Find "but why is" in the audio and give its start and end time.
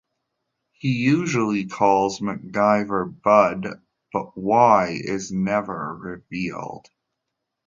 4.11-5.31